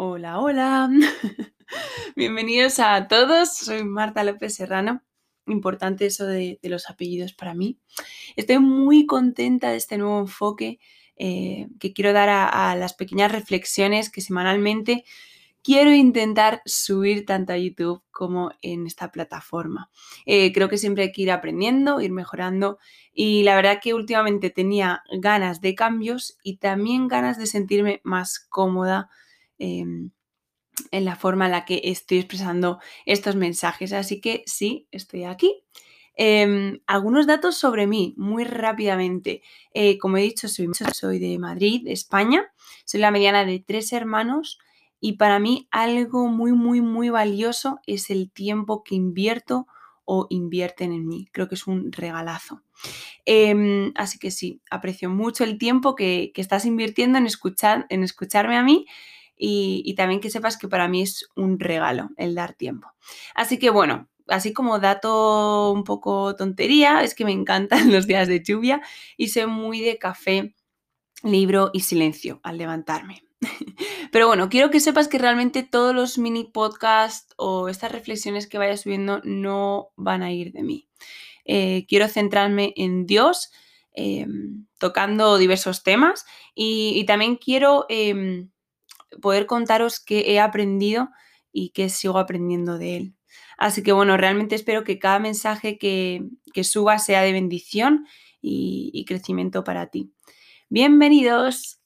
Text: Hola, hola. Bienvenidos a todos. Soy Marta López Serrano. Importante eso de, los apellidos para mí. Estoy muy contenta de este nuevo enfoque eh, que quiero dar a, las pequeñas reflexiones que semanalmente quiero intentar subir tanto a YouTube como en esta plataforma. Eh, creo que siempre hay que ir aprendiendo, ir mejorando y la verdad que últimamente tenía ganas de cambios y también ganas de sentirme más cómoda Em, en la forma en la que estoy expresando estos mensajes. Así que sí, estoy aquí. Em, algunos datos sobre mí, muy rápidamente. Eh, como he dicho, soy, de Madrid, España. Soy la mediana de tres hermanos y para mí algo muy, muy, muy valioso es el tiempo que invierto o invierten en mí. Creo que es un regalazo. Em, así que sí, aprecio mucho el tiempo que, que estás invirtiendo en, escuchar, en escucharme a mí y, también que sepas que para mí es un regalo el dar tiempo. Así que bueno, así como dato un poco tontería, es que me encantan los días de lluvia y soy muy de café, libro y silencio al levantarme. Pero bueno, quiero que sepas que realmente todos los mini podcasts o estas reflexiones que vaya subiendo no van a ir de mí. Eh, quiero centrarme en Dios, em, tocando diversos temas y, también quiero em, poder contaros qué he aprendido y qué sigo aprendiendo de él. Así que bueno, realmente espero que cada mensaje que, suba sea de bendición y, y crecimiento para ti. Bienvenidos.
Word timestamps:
Hola, 0.00 0.38
hola. 0.38 0.88
Bienvenidos 2.14 2.78
a 2.78 3.08
todos. 3.08 3.56
Soy 3.56 3.82
Marta 3.82 4.22
López 4.22 4.54
Serrano. 4.54 5.02
Importante 5.48 6.06
eso 6.06 6.24
de, 6.24 6.60
los 6.62 6.88
apellidos 6.88 7.32
para 7.32 7.52
mí. 7.52 7.80
Estoy 8.36 8.60
muy 8.60 9.06
contenta 9.06 9.72
de 9.72 9.76
este 9.76 9.98
nuevo 9.98 10.20
enfoque 10.20 10.78
eh, 11.16 11.66
que 11.80 11.92
quiero 11.92 12.12
dar 12.12 12.28
a, 12.28 12.76
las 12.76 12.94
pequeñas 12.94 13.32
reflexiones 13.32 14.08
que 14.08 14.20
semanalmente 14.20 15.04
quiero 15.64 15.92
intentar 15.92 16.62
subir 16.64 17.26
tanto 17.26 17.52
a 17.52 17.58
YouTube 17.58 18.00
como 18.12 18.52
en 18.62 18.86
esta 18.86 19.10
plataforma. 19.10 19.90
Eh, 20.26 20.52
creo 20.52 20.68
que 20.68 20.78
siempre 20.78 21.02
hay 21.02 21.10
que 21.10 21.22
ir 21.22 21.32
aprendiendo, 21.32 22.00
ir 22.00 22.12
mejorando 22.12 22.78
y 23.12 23.42
la 23.42 23.56
verdad 23.56 23.80
que 23.82 23.94
últimamente 23.94 24.50
tenía 24.50 25.02
ganas 25.10 25.60
de 25.60 25.74
cambios 25.74 26.38
y 26.44 26.58
también 26.58 27.08
ganas 27.08 27.36
de 27.36 27.46
sentirme 27.46 28.00
más 28.04 28.38
cómoda 28.38 29.10
Em, 29.58 30.10
en 30.90 31.04
la 31.04 31.16
forma 31.16 31.46
en 31.46 31.52
la 31.52 31.64
que 31.64 31.80
estoy 31.84 32.18
expresando 32.18 32.78
estos 33.06 33.36
mensajes. 33.36 33.92
Así 33.92 34.20
que 34.20 34.42
sí, 34.46 34.88
estoy 34.90 35.24
aquí. 35.24 35.62
Em, 36.14 36.80
algunos 36.86 37.26
datos 37.26 37.56
sobre 37.56 37.86
mí, 37.86 38.14
muy 38.16 38.44
rápidamente. 38.44 39.42
Eh, 39.72 39.98
como 39.98 40.16
he 40.16 40.22
dicho, 40.22 40.48
soy, 40.48 41.18
de 41.18 41.38
Madrid, 41.38 41.86
España. 41.86 42.52
Soy 42.84 43.00
la 43.00 43.10
mediana 43.10 43.44
de 43.44 43.60
tres 43.60 43.92
hermanos 43.92 44.58
y 45.00 45.12
para 45.12 45.38
mí 45.38 45.68
algo 45.70 46.26
muy, 46.26 46.52
muy, 46.52 46.80
muy 46.80 47.08
valioso 47.10 47.78
es 47.86 48.10
el 48.10 48.32
tiempo 48.32 48.82
que 48.82 48.96
invierto 48.96 49.66
o 50.04 50.26
invierten 50.30 50.92
en 50.92 51.06
mí. 51.06 51.28
Creo 51.32 51.48
que 51.48 51.54
es 51.54 51.66
un 51.66 51.92
regalazo. 51.92 52.62
Em, 53.24 53.92
así 53.94 54.18
que 54.18 54.30
sí, 54.30 54.60
aprecio 54.70 55.10
mucho 55.10 55.44
el 55.44 55.58
tiempo 55.58 55.94
que, 55.94 56.32
que 56.34 56.40
estás 56.40 56.64
invirtiendo 56.64 57.18
en, 57.18 57.26
escuchar, 57.26 57.86
en 57.90 58.02
escucharme 58.02 58.56
a 58.56 58.62
mí 58.62 58.86
y, 59.38 59.94
también 59.94 60.20
que 60.20 60.30
sepas 60.30 60.56
que 60.56 60.68
para 60.68 60.88
mí 60.88 61.02
es 61.02 61.28
un 61.36 61.60
regalo 61.60 62.10
el 62.16 62.34
dar 62.34 62.54
tiempo. 62.54 62.88
Así 63.34 63.58
que 63.58 63.70
bueno, 63.70 64.08
así 64.26 64.52
como 64.52 64.78
dato 64.78 65.72
un 65.72 65.84
poco 65.84 66.34
tontería, 66.36 67.02
es 67.02 67.14
que 67.14 67.24
me 67.24 67.32
encantan 67.32 67.90
los 67.92 68.06
días 68.06 68.28
de 68.28 68.42
lluvia 68.42 68.82
y 69.16 69.28
soy 69.28 69.46
muy 69.46 69.80
de 69.80 69.98
café, 69.98 70.54
libro 71.22 71.70
y 71.72 71.80
silencio 71.80 72.40
al 72.42 72.58
levantarme. 72.58 73.24
Pero 74.12 74.26
bueno, 74.26 74.48
quiero 74.48 74.70
que 74.70 74.80
sepas 74.80 75.08
que 75.08 75.18
realmente 75.18 75.62
todos 75.62 75.94
los 75.94 76.18
mini 76.18 76.44
podcasts 76.44 77.34
o 77.36 77.68
estas 77.68 77.92
reflexiones 77.92 78.46
que 78.46 78.58
vaya 78.58 78.76
subiendo 78.76 79.20
no 79.24 79.90
van 79.96 80.22
a 80.22 80.32
ir 80.32 80.52
de 80.52 80.62
mí. 80.62 80.88
Eh, 81.44 81.86
quiero 81.88 82.08
centrarme 82.08 82.74
en 82.76 83.06
Dios, 83.06 83.50
em, 83.92 84.66
tocando 84.78 85.38
diversos 85.38 85.82
temas 85.82 86.24
y, 86.54 87.04
también 87.06 87.36
quiero 87.36 87.86
em, 87.88 88.50
poder 89.20 89.46
contaros 89.46 90.00
qué 90.00 90.32
he 90.32 90.40
aprendido 90.40 91.10
y 91.52 91.70
qué 91.70 91.88
sigo 91.88 92.18
aprendiendo 92.18 92.78
de 92.78 92.96
él. 92.96 93.14
Así 93.56 93.82
que 93.82 93.92
bueno, 93.92 94.16
realmente 94.16 94.54
espero 94.54 94.84
que 94.84 94.98
cada 94.98 95.18
mensaje 95.18 95.78
que, 95.78 96.24
suba 96.62 96.98
sea 96.98 97.22
de 97.22 97.32
bendición 97.32 98.06
y, 98.40 98.90
y 98.92 99.04
crecimiento 99.04 99.64
para 99.64 99.86
ti. 99.86 100.12
Bienvenidos. 100.68 101.77